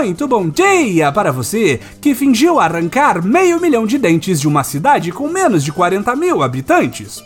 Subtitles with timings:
[0.00, 5.10] Muito bom dia para você que fingiu arrancar meio milhão de dentes de uma cidade
[5.10, 7.20] com menos de 40 mil habitantes.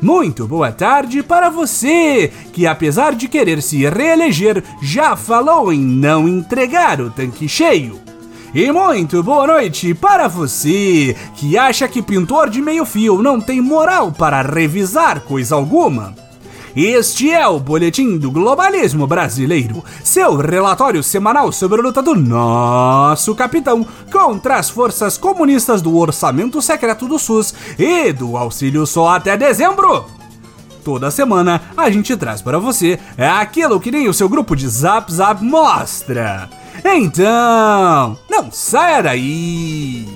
[0.00, 6.28] Muito boa tarde para você que, apesar de querer se reeleger, já falou em não
[6.28, 8.00] entregar o tanque cheio.
[8.54, 13.60] E muito boa noite para você que acha que pintor de meio fio não tem
[13.60, 16.21] moral para revisar coisa alguma.
[16.74, 23.34] Este é o Boletim do Globalismo Brasileiro, seu relatório semanal sobre a luta do nosso
[23.34, 29.36] capitão contra as forças comunistas do orçamento secreto do SUS e do auxílio só até
[29.36, 30.06] dezembro.
[30.82, 35.12] Toda semana a gente traz para você aquilo que nem o seu grupo de Zap
[35.12, 36.48] Zap mostra.
[36.82, 40.08] Então, não saia daí!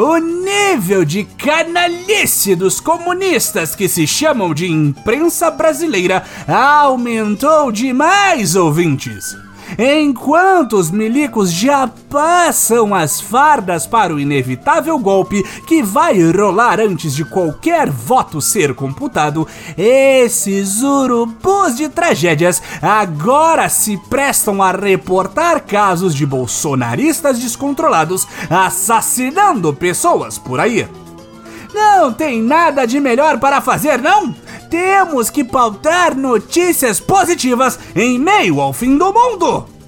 [0.00, 9.36] O nível de canalice dos comunistas que se chamam de imprensa brasileira aumentou demais, ouvintes.
[9.76, 17.14] Enquanto os milicos já passam as fardas para o inevitável golpe que vai rolar antes
[17.14, 19.46] de qualquer voto ser computado,
[19.76, 30.38] esses urubus de tragédias agora se prestam a reportar casos de bolsonaristas descontrolados assassinando pessoas
[30.38, 30.88] por aí.
[31.74, 34.34] Não tem nada de melhor para fazer, não?
[34.70, 39.78] Temos que pautar notícias positivas em meio ao fim do mundo!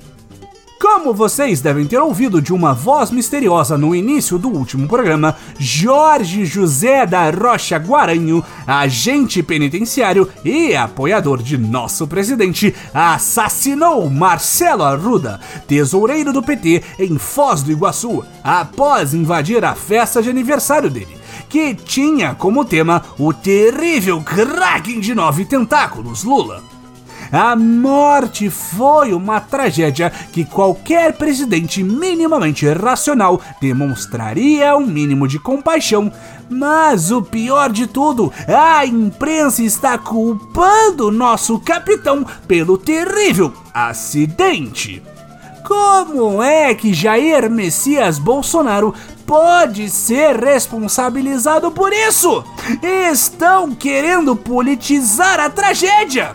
[0.80, 6.46] Como vocês devem ter ouvido de uma voz misteriosa no início do último programa, Jorge
[6.46, 16.32] José da Rocha Guaranho, agente penitenciário e apoiador de nosso presidente, assassinou Marcelo Arruda, tesoureiro
[16.32, 21.19] do PT, em Foz do Iguaçu, após invadir a festa de aniversário dele
[21.50, 26.62] que tinha como tema o terrível Kraken de nove tentáculos, Lula.
[27.32, 36.12] A morte foi uma tragédia que qualquer presidente minimamente racional demonstraria um mínimo de compaixão.
[36.48, 45.00] Mas o pior de tudo, a imprensa está culpando nosso capitão pelo terrível acidente.
[45.64, 48.92] Como é que Jair Messias Bolsonaro
[49.30, 52.42] pode ser responsabilizado por isso?
[53.12, 56.32] Estão querendo politizar a tragédia!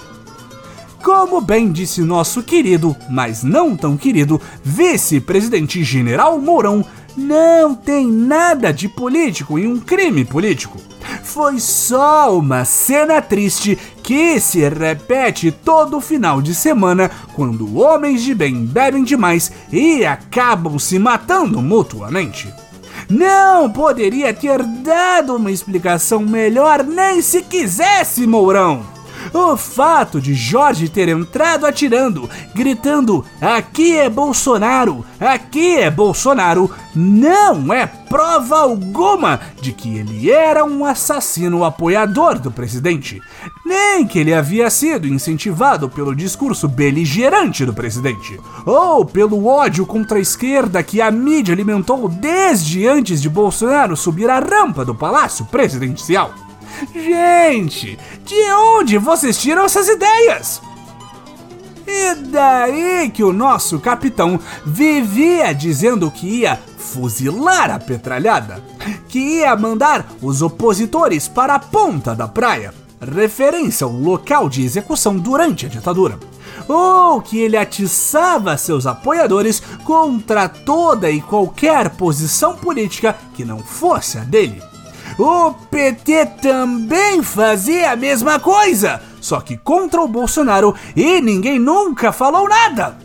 [1.03, 6.85] Como bem disse nosso querido, mas não tão querido, vice-presidente General Mourão,
[7.17, 10.79] não tem nada de político em um crime político.
[11.21, 18.33] Foi só uma cena triste que se repete todo final de semana quando homens de
[18.33, 22.47] bem bebem demais e acabam se matando mutuamente.
[23.09, 28.94] Não poderia ter dado uma explicação melhor nem se quisesse, Mourão.
[29.33, 37.73] O fato de Jorge ter entrado atirando, gritando: Aqui é Bolsonaro, aqui é Bolsonaro, não
[37.73, 43.21] é prova alguma de que ele era um assassino apoiador do presidente,
[43.65, 50.17] nem que ele havia sido incentivado pelo discurso beligerante do presidente, ou pelo ódio contra
[50.17, 55.45] a esquerda que a mídia alimentou desde antes de Bolsonaro subir a rampa do palácio
[55.45, 56.31] presidencial.
[56.93, 60.61] Gente, de onde vocês tiram essas ideias?
[61.87, 68.63] E daí que o nosso capitão vivia dizendo que ia fuzilar a petralhada,
[69.07, 75.15] que ia mandar os opositores para a ponta da praia, referência ao local de execução
[75.15, 76.17] durante a ditadura,
[76.67, 84.17] ou que ele atiçava seus apoiadores contra toda e qualquer posição política que não fosse
[84.17, 84.61] a dele.
[85.17, 92.11] O PT também fazia a mesma coisa, só que contra o Bolsonaro e ninguém nunca
[92.11, 92.97] falou nada.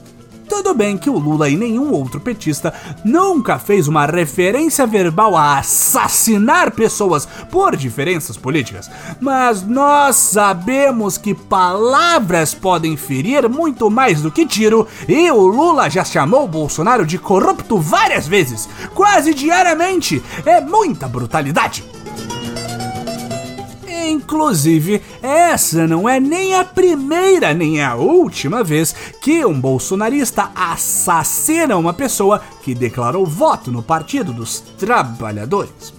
[0.49, 2.75] Tudo bem que o Lula e nenhum outro petista
[3.05, 8.91] nunca fez uma referência verbal a assassinar pessoas por diferenças políticas,
[9.21, 15.89] mas nós sabemos que palavras podem ferir muito mais do que tiro, e o Lula
[15.89, 20.21] já chamou o Bolsonaro de corrupto várias vezes, quase diariamente.
[20.45, 21.85] É muita brutalidade.
[24.11, 31.77] Inclusive, essa não é nem a primeira nem a última vez que um bolsonarista assassina
[31.77, 35.95] uma pessoa que declarou voto no Partido dos Trabalhadores.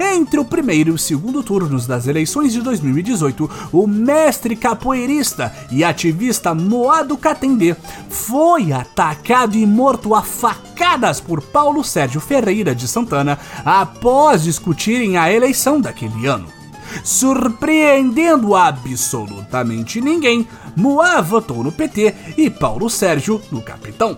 [0.00, 5.84] Entre o primeiro e o segundo turnos das eleições de 2018, o mestre capoeirista e
[5.84, 7.76] ativista Moado Catendê
[8.08, 15.32] foi atacado e morto a facadas por Paulo Sérgio Ferreira de Santana após discutirem a
[15.32, 16.63] eleição daquele ano.
[17.02, 20.46] Surpreendendo absolutamente ninguém,
[20.76, 24.16] Moá votou no PT e Paulo Sérgio no Capitão.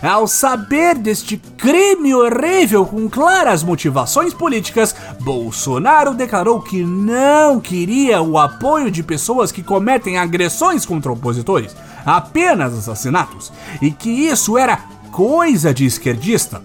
[0.00, 8.38] Ao saber deste crime horrível com claras motivações políticas, Bolsonaro declarou que não queria o
[8.38, 11.76] apoio de pessoas que cometem agressões contra opositores,
[12.06, 14.76] apenas assassinatos, e que isso era
[15.10, 16.62] coisa de esquerdista.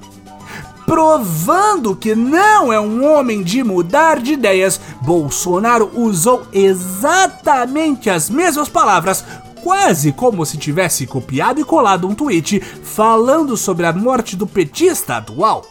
[0.87, 8.69] Provando que não é um homem de mudar de ideias, Bolsonaro usou exatamente as mesmas
[8.69, 9.21] palavras
[9.61, 15.17] quase como se tivesse copiado e colado um tweet falando sobre a morte do petista
[15.17, 15.65] atual.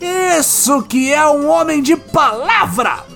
[0.00, 3.07] Isso que é um homem de palavra!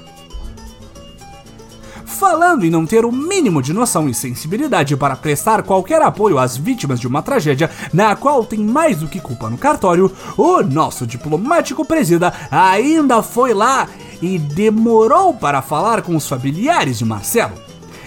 [2.19, 6.57] Falando em não ter o mínimo de noção e sensibilidade para prestar qualquer apoio às
[6.57, 11.07] vítimas de uma tragédia na qual tem mais do que culpa no cartório, o nosso
[11.07, 13.89] diplomático presida ainda foi lá
[14.21, 17.55] e demorou para falar com os familiares de Marcelo.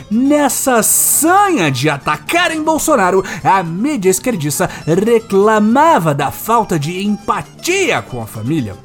[0.10, 8.22] Nessa sanha de atacar em Bolsonaro, a mídia esquerdista reclamava da falta de empatia com
[8.22, 8.78] a família.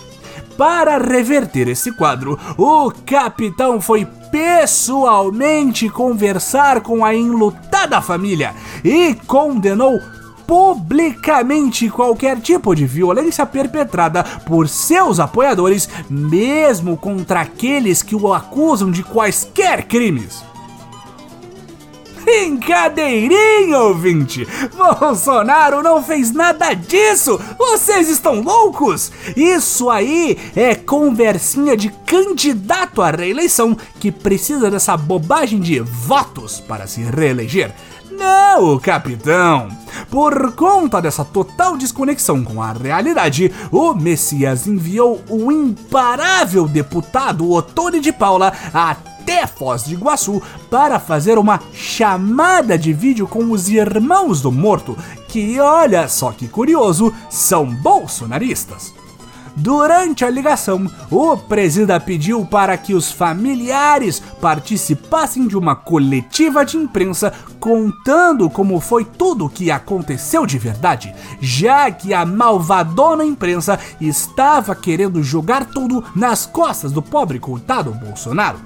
[0.57, 8.55] Para reverter esse quadro, o capitão foi pessoalmente conversar com a enlutada família
[8.85, 10.01] e condenou
[10.47, 18.91] publicamente qualquer tipo de violência perpetrada por seus apoiadores, mesmo contra aqueles que o acusam
[18.91, 20.50] de quaisquer crimes.
[22.31, 24.47] Brincadeirinha, ouvinte!
[24.77, 27.41] Bolsonaro não fez nada disso!
[27.59, 29.11] Vocês estão loucos?
[29.37, 36.87] Isso aí é conversinha de candidato à reeleição que precisa dessa bobagem de votos para
[36.87, 37.75] se reeleger.
[38.21, 39.71] Não, capitão!
[40.11, 47.99] Por conta dessa total desconexão com a realidade, o Messias enviou o imparável deputado Otone
[47.99, 54.43] de Paula até Foz de Iguaçu para fazer uma chamada de vídeo com os irmãos
[54.43, 54.95] do morto,
[55.27, 59.00] que olha só que curioso, são bolsonaristas.
[59.57, 66.77] Durante a ligação, o presida pediu para que os familiares participassem de uma coletiva de
[66.77, 73.79] imprensa contando como foi tudo o que aconteceu de verdade, já que a malvadona imprensa
[74.01, 78.59] estava querendo jogar tudo nas costas do pobre coitado Bolsonaro.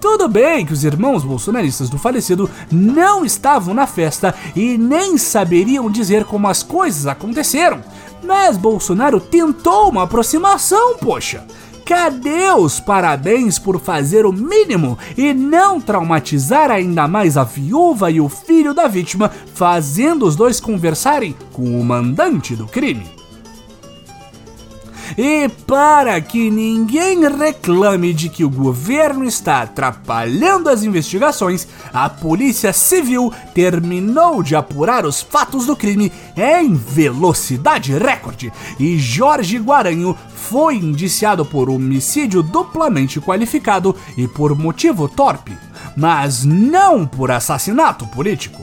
[0.00, 5.90] Tudo bem que os irmãos bolsonaristas do falecido não estavam na festa e nem saberiam
[5.90, 7.80] dizer como as coisas aconteceram,
[8.24, 11.44] mas Bolsonaro tentou uma aproximação, poxa.
[11.84, 18.22] Cadê os parabéns por fazer o mínimo e não traumatizar ainda mais a viúva e
[18.22, 23.13] o filho da vítima, fazendo os dois conversarem com o mandante do crime?
[25.16, 32.72] E para que ninguém reclame de que o governo está atrapalhando as investigações, a Polícia
[32.72, 40.76] Civil terminou de apurar os fatos do crime em velocidade recorde e Jorge Guaranho foi
[40.76, 45.56] indiciado por homicídio duplamente qualificado e por motivo torpe,
[45.96, 48.62] mas não por assassinato político.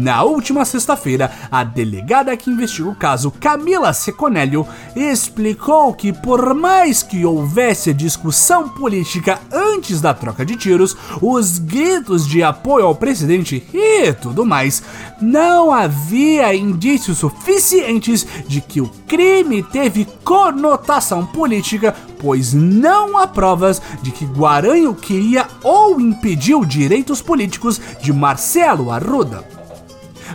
[0.00, 4.66] Na última sexta-feira, a delegada que investiga o caso, Camila Seconello,
[4.96, 12.26] explicou que por mais que houvesse discussão política antes da troca de tiros, os gritos
[12.26, 14.82] de apoio ao presidente e tudo mais,
[15.20, 23.82] não havia indícios suficientes de que o crime teve conotação política, pois não há provas
[24.00, 29.59] de que Guaranho queria ou impediu direitos políticos de Marcelo Arruda.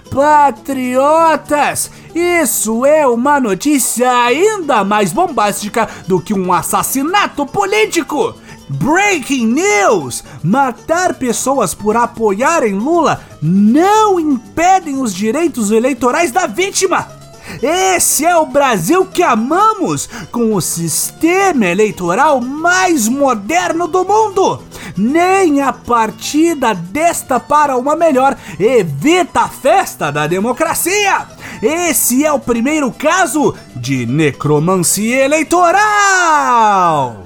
[0.10, 1.92] Patriotas!
[2.14, 8.36] Isso é uma notícia ainda mais bombástica do que um assassinato político!
[8.70, 10.24] Breaking news!
[10.44, 17.15] Matar pessoas por apoiarem Lula não impedem os direitos eleitorais da vítima!
[17.62, 24.62] Esse é o Brasil que amamos, com o sistema eleitoral mais moderno do mundo!
[24.98, 31.28] nem a partida desta para uma melhor evita a festa da democracia.
[31.62, 37.25] Esse é o primeiro caso de necromancia eleitoral.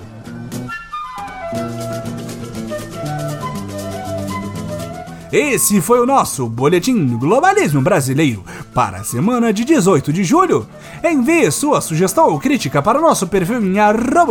[5.31, 8.43] Esse foi o nosso Boletim Globalismo Brasileiro
[8.73, 10.67] para a semana de 18 de julho.
[11.03, 13.75] Envie sua sugestão ou crítica para o nosso perfil em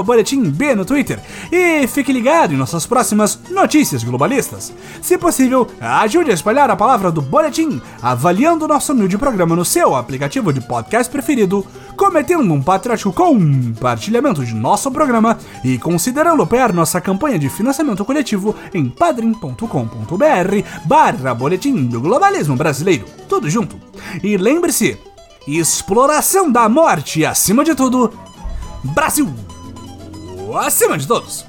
[0.03, 1.21] boletimb no Twitter
[1.53, 4.73] e fique ligado em nossas próximas notícias globalistas.
[5.01, 9.95] Se possível, ajude a espalhar a palavra do Boletim, avaliando nosso humilde programa no seu
[9.95, 11.65] aplicativo de podcast preferido
[11.99, 18.55] cometendo um patriótico compartilhamento de nosso programa e considerando apoiar nossa campanha de financiamento coletivo
[18.73, 19.67] em padrim.com.br
[20.85, 23.05] barra boletim do globalismo brasileiro.
[23.29, 23.77] Tudo junto.
[24.23, 24.97] E lembre-se,
[25.47, 28.13] exploração da morte acima de tudo,
[28.85, 29.29] Brasil
[30.57, 31.48] acima de todos.